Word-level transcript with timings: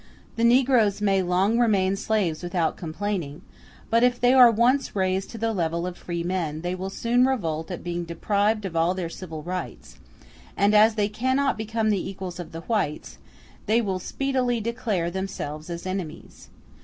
The 0.35 0.43
negroes 0.43 0.99
may 0.99 1.21
long 1.21 1.59
remain 1.59 1.95
slaves 1.95 2.41
without 2.41 2.75
complaining; 2.75 3.43
but 3.91 4.01
if 4.03 4.19
they 4.19 4.33
are 4.33 4.49
once 4.49 4.95
raised 4.95 5.29
to 5.29 5.37
the 5.37 5.53
level 5.53 5.85
of 5.85 5.95
free 5.95 6.23
men, 6.23 6.61
they 6.61 6.73
will 6.73 6.89
soon 6.89 7.27
revolt 7.27 7.69
at 7.69 7.83
being 7.83 8.03
deprived 8.05 8.65
of 8.65 8.75
all 8.75 8.95
their 8.95 9.09
civil 9.09 9.43
rights; 9.43 9.99
and 10.57 10.73
as 10.73 10.95
they 10.95 11.07
cannot 11.07 11.55
become 11.55 11.91
the 11.91 12.09
equals 12.09 12.39
of 12.39 12.51
the 12.51 12.61
whites, 12.61 13.19
they 13.67 13.79
will 13.79 13.99
speedily 13.99 14.59
declare 14.59 15.11
themselves 15.11 15.69
as 15.69 15.85
enemies. 15.85 16.49